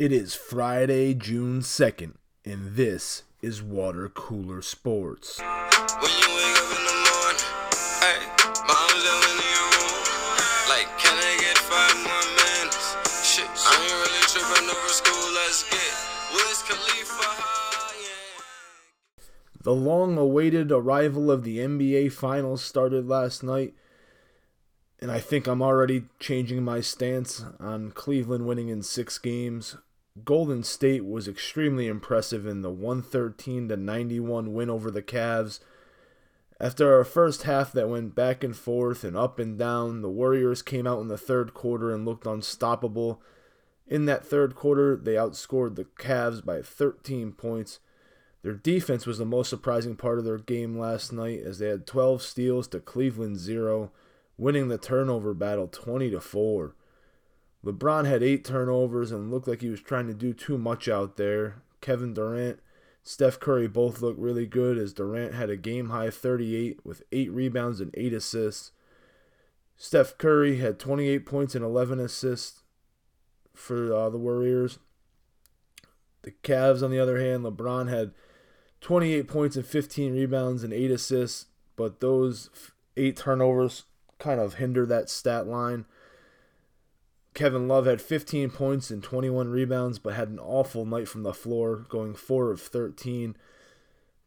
[0.00, 2.14] It is Friday, June 2nd,
[2.46, 5.38] and this is Water Cooler Sports.
[5.40, 7.44] When you wake up in the morning,
[8.00, 8.16] hey,
[8.64, 10.00] mom's in your room.
[10.72, 12.96] Like, can I get five more minutes?
[13.28, 15.34] Shit, I ain't really tripping over school.
[15.34, 15.92] Let's get
[16.32, 17.28] Wiz Khalifa
[19.60, 23.74] The long awaited arrival of the NBA Finals started last night,
[24.98, 29.76] and I think I'm already changing my stance on Cleveland winning in six games.
[30.24, 35.60] Golden State was extremely impressive in the 113 to 91 win over the Cavs.
[36.60, 40.62] After a first half that went back and forth and up and down, the Warriors
[40.62, 43.22] came out in the third quarter and looked unstoppable.
[43.86, 47.80] In that third quarter, they outscored the Cavs by 13 points.
[48.42, 51.86] Their defense was the most surprising part of their game last night as they had
[51.86, 53.90] 12 steals to Cleveland 0,
[54.38, 56.74] winning the turnover battle 20 to 4.
[57.64, 61.16] LeBron had 8 turnovers and looked like he was trying to do too much out
[61.16, 61.62] there.
[61.80, 62.60] Kevin Durant,
[63.02, 67.30] Steph Curry both looked really good as Durant had a game high 38 with 8
[67.32, 68.72] rebounds and 8 assists.
[69.76, 72.62] Steph Curry had 28 points and 11 assists
[73.54, 74.78] for uh, the Warriors.
[76.22, 78.12] The Cavs, on the other hand, LeBron had
[78.80, 82.50] 28 points and 15 rebounds and 8 assists, but those
[82.96, 83.84] 8 turnovers
[84.18, 85.86] kind of hinder that stat line.
[87.34, 91.32] Kevin Love had 15 points and 21 rebounds, but had an awful night from the
[91.32, 93.36] floor, going 4 of 13.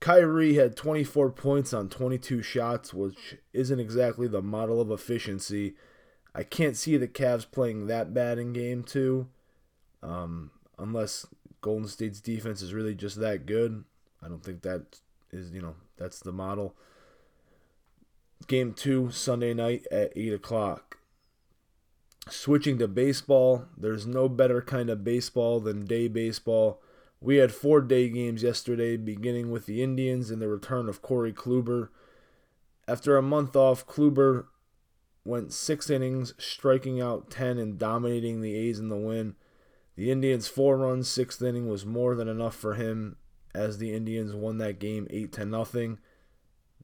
[0.00, 5.74] Kyrie had 24 points on 22 shots, which isn't exactly the model of efficiency.
[6.34, 9.28] I can't see the Cavs playing that bad in game two,
[10.02, 11.26] um, unless
[11.60, 13.84] Golden State's defense is really just that good.
[14.22, 16.74] I don't think that is, you know, that's the model.
[18.46, 20.89] Game two, Sunday night at 8 o'clock.
[22.30, 26.80] Switching to baseball, there's no better kind of baseball than day baseball.
[27.20, 31.32] We had four day games yesterday, beginning with the Indians and the return of Corey
[31.32, 31.88] Kluber.
[32.86, 34.46] After a month off, Kluber
[35.24, 39.34] went six innings, striking out 10 and dominating the A's in the win.
[39.96, 43.16] The Indians' four runs, sixth inning was more than enough for him
[43.54, 45.98] as the Indians won that game 8 to nothing.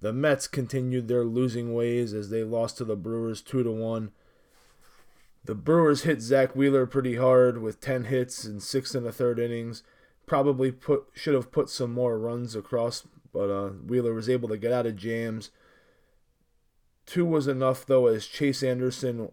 [0.00, 4.10] The Mets continued their losing ways as they lost to the Brewers 2 to 1.
[5.46, 9.38] The Brewers hit Zack Wheeler pretty hard with 10 hits and 6 and a third
[9.38, 9.84] innings.
[10.26, 14.58] Probably put should have put some more runs across, but uh, Wheeler was able to
[14.58, 15.50] get out of jams.
[17.06, 19.30] Two was enough though as Chase Anderson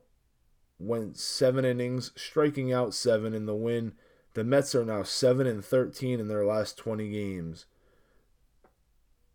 [0.77, 3.93] went 7 innings, striking out 7 in the win.
[4.35, 7.65] The Mets are now 7 and 13 in their last 20 games.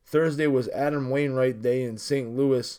[0.04, 2.36] Thursday was Adam Wainwright Day in St.
[2.36, 2.78] Louis.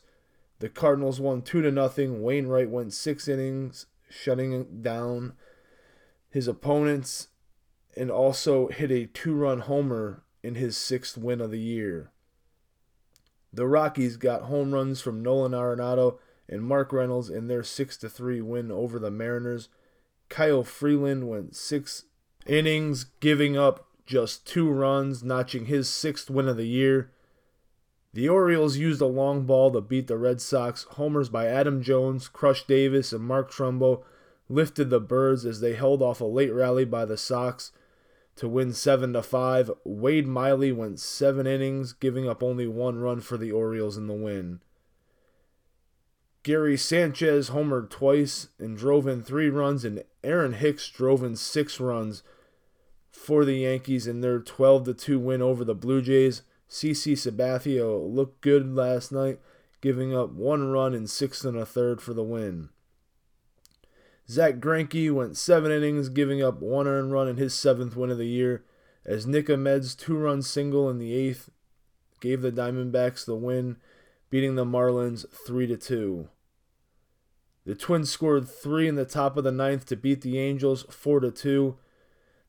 [0.60, 2.22] The Cardinals won 2 to nothing.
[2.22, 5.34] Wainwright went 6 innings, shutting down
[6.30, 7.30] his opponents
[7.98, 12.12] and also hit a two-run homer in his 6th win of the year.
[13.52, 18.10] The Rockies got home runs from Nolan Arenado and Mark Reynolds in their 6 to
[18.10, 19.70] 3 win over the Mariners.
[20.30, 22.06] Kyle Freeland went 6
[22.46, 27.12] innings, giving up just 2 runs, notching his 6th win of the year.
[28.14, 30.84] The Orioles used a long ball to beat the Red Sox.
[30.92, 34.04] Homers by Adam Jones, Crush Davis, and Mark Trumbo
[34.50, 37.72] lifted the Birds as they held off a late rally by the Sox
[38.36, 39.72] to win 7 to 5.
[39.84, 44.14] Wade Miley went 7 innings, giving up only 1 run for the Orioles in the
[44.14, 44.62] win.
[46.42, 51.80] Gary Sanchez homered twice and drove in 3 runs and Aaron Hicks drove in 6
[51.80, 52.24] runs
[53.12, 56.42] for the Yankees in their 12 to 2 win over the Blue Jays.
[56.70, 59.40] CC Sabathia looked good last night,
[59.82, 62.70] giving up one run in six and a third for the win.
[64.30, 68.20] Zack Greinke went seven innings, giving up one earned run in his seventh win of
[68.20, 68.64] the year,
[69.04, 71.50] as Nick Ahmed's two-run single in the eighth
[72.22, 73.78] gave the Diamondbacks the win,
[74.30, 76.30] beating the Marlins three to two.
[77.66, 81.20] The Twins scored three in the top of the ninth to beat the Angels four
[81.20, 81.78] to two.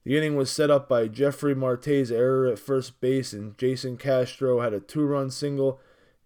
[0.05, 4.61] The inning was set up by Jefry Marte's error at first base, and Jason Castro
[4.61, 5.81] had a two run single.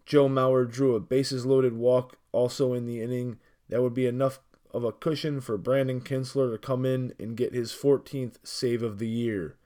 [0.06, 3.38] Joe Mauer drew a bases loaded walk also in the inning.
[3.68, 4.40] That would be enough
[4.72, 8.98] of a cushion for Brandon Kintzler to come in and get his 14th save of
[8.98, 9.56] the year.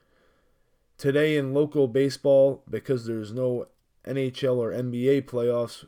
[0.97, 3.67] Today in local baseball, because there's no
[4.05, 5.85] NHL or NBA playoffs,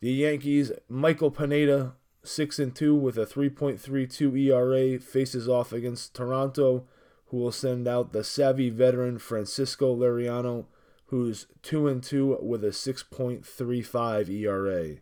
[0.00, 1.94] the Yankees, Michael Pineda
[2.26, 6.84] 6 and 2 with a 3.32 ERA faces off against Toronto,
[7.26, 10.66] who will send out the savvy veteran Francisco Liriano,
[11.06, 14.96] who's 2 and 2 with a 6.35 ERA.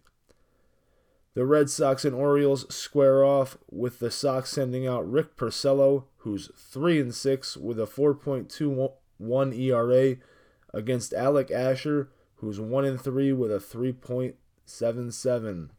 [1.34, 6.50] The Red Sox and Orioles square off with the Sox sending out Rick Porcello, who's
[6.56, 10.16] 3 and 6 with a 4.21 ERA,
[10.72, 15.70] against Alec Asher, who's 1 and 3 with a 3.77.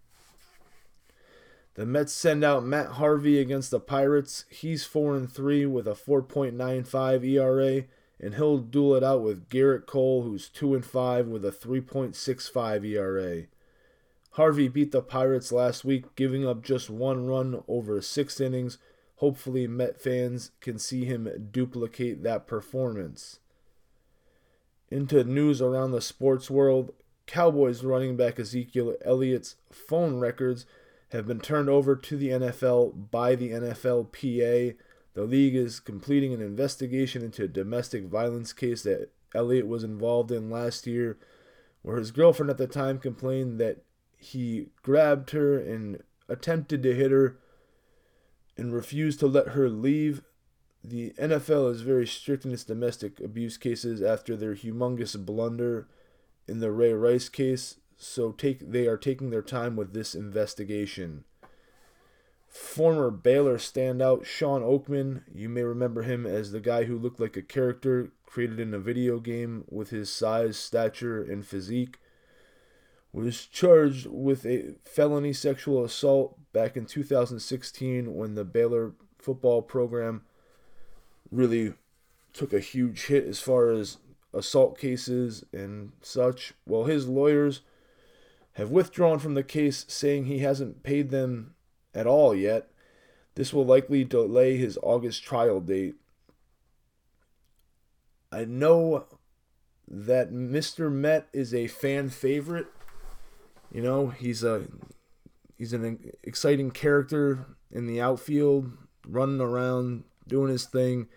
[1.75, 4.45] The Mets send out Matt Harvey against the Pirates.
[4.49, 7.83] He's 4 and 3 with a 4.95 ERA,
[8.17, 12.85] and he'll duel it out with Gerrit Cole, who's 2 and 5 with a 3.65
[12.85, 13.43] ERA.
[14.31, 18.77] Harvey beat the Pirates last week, giving up just one run over six innings.
[19.17, 23.39] Hopefully, Met fans can see him duplicate that performance.
[24.89, 26.93] Into news around the sports world,
[27.27, 30.65] Cowboys running back Ezekiel Elliott's phone records
[31.09, 34.75] have been turned over to the NFL by the NFLPA.
[35.13, 40.31] The league is completing an investigation into a domestic violence case that Elliott was involved
[40.31, 41.17] in last year,
[41.81, 43.83] where his girlfriend at the time complained that
[44.17, 47.37] he grabbed her and attempted to hit her
[48.57, 50.23] and refused to let her leave.
[50.83, 55.87] The NFL is very strict in its domestic abuse cases after their humongous blunder
[56.47, 61.23] in the Ray Rice case so take they are taking their time with this investigation.
[62.47, 67.35] Former Baylor standout Shawn Oakman, you may remember him as the guy who looked like
[67.35, 71.99] a character created in a video game with his size, stature, and physique,
[73.11, 80.23] was charged with a felony sexual assault back in 2016 when the Baylor football program
[81.31, 81.73] really
[82.33, 83.97] took a huge hit as far as
[84.33, 86.53] assault cases and such.
[86.65, 87.61] Well, his lawyers
[88.55, 91.55] have withdrawn from the case, saying he hasn't paid them
[91.93, 92.69] at all yet.
[93.35, 95.95] This will likely delay his August trial date.
[98.31, 99.05] I know
[99.87, 100.91] that Mr.
[100.91, 102.67] Met is a fan favorite.
[103.71, 104.67] You know, he's a
[105.57, 108.71] he's an exciting character in the outfield,
[109.05, 111.07] running around, doing his thing.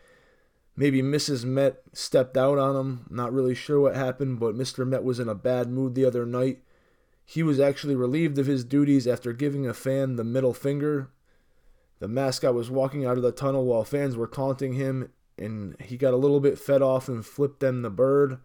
[0.76, 1.44] Maybe Mrs.
[1.44, 3.06] Met stepped out on him.
[3.11, 4.87] Not really sure what happened, but Mr.
[4.87, 6.62] Met was in a bad mood the other night
[7.30, 11.10] he was actually relieved of his duties after giving a fan the middle finger.
[11.98, 15.98] The mascot was walking out of the tunnel while fans were taunting him, and he
[15.98, 18.38] got a little bit fed off and flipped them the bird.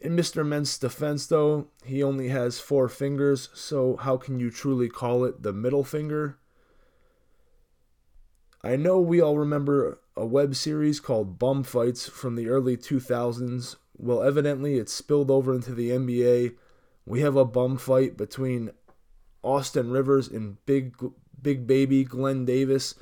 [0.00, 0.46] In Mr.
[0.46, 5.42] Met's defense, though, he only has four fingers, so how can you truly call it
[5.42, 6.38] the middle finger?
[8.64, 13.76] I know we all remember a web series called Bum Fights from the early 2000s.
[13.98, 16.54] Well, evidently it spilled over into the NBA
[17.10, 18.70] we have a bum fight between
[19.42, 20.94] Austin Rivers and Big
[21.42, 22.94] Big Baby Glen Davis.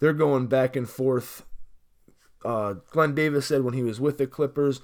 [0.00, 1.44] They're going back and forth.
[2.42, 4.80] Uh, Glen Davis said when he was with the Clippers,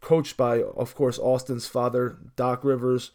[0.00, 3.12] coached by, of course, Austin's father, Doc Rivers,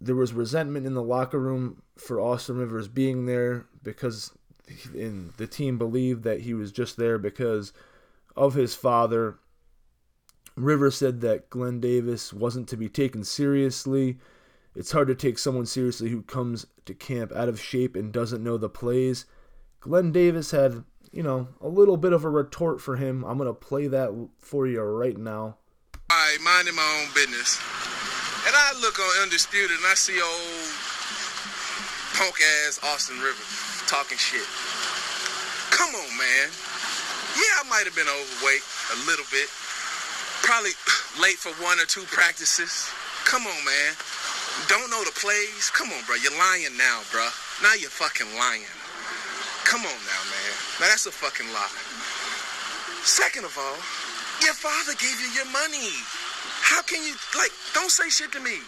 [0.00, 4.32] there was resentment in the locker room for Austin Rivers being there because
[4.94, 7.74] in the team believed that he was just there because
[8.36, 9.38] of his father
[10.58, 14.18] River said that Glen Davis wasn't to be taken seriously.
[14.74, 18.44] It's hard to take someone seriously who comes to camp out of shape and doesn't
[18.44, 19.26] know the plays.
[19.80, 23.24] Glen Davis had, you know, a little bit of a retort for him.
[23.24, 25.56] I'm going to play that for you right now.
[26.10, 27.58] All right, minding my own business.
[28.46, 30.70] And I look on Undisputed and I see old
[32.16, 34.46] punk ass Austin Rivers talking shit.
[35.70, 36.48] Come on, man.
[37.36, 39.46] Yeah, I might have been overweight a little bit
[40.48, 40.72] probably
[41.20, 42.88] late for one or two practices.
[43.28, 43.92] Come on, man.
[44.64, 45.68] Don't know the plays?
[45.76, 46.16] Come on, bro.
[46.16, 47.28] You're lying now, bro.
[47.60, 48.64] Now you're fucking lying.
[49.68, 50.52] Come on now, man.
[50.80, 51.76] Now that's a fucking lie.
[53.04, 53.76] Second of all,
[54.40, 55.92] your father gave you your money.
[56.64, 58.64] How can you, like, don't say shit to me.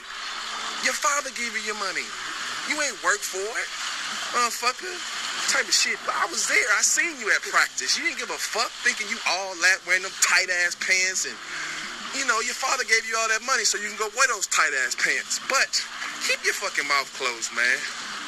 [0.85, 2.05] Your father gave you your money.
[2.69, 3.69] You ain't work for it,
[4.37, 4.93] motherfucker.
[5.49, 5.97] Type of shit.
[6.05, 6.69] But I was there.
[6.77, 7.97] I seen you at practice.
[7.97, 11.35] You didn't give a fuck thinking you all that wearing them tight ass pants and
[12.17, 14.47] you know, your father gave you all that money so you can go wear those
[14.49, 15.41] tight ass pants.
[15.49, 15.71] But
[16.27, 17.79] keep your fucking mouth closed, man.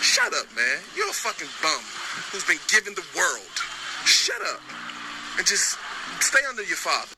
[0.01, 0.79] Shut up, man.
[0.97, 1.83] You're a fucking bum
[2.31, 3.57] who's been given the world.
[4.05, 4.61] Shut up.
[5.39, 5.79] And just
[6.21, 7.15] stay under your father.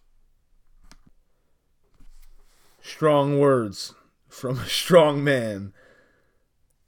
[2.82, 3.94] Strong words
[4.28, 5.72] from a strong man.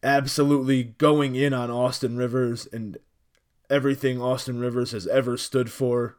[0.02, 2.99] Absolutely going in on Austin Rivers and
[3.68, 6.16] everything Austin Rivers has ever stood for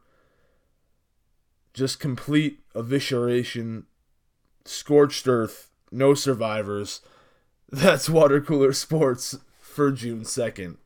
[1.72, 3.84] just complete evisceration,
[4.64, 7.00] scorched earth, no survivors.
[7.70, 10.76] That's water cooler sports for June 2nd.